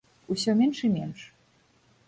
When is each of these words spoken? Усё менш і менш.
Усё 0.35 0.55
менш 0.61 0.81
і 0.89 0.91
менш. 0.95 1.21